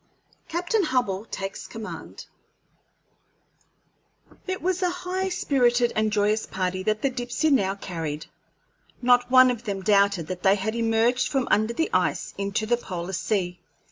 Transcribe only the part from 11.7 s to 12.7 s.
the ice into